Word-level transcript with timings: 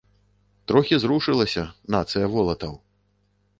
Трохі 0.71 0.99
зрушылася, 1.03 1.67
нацыя 1.99 2.25
волатаў! 2.39 2.73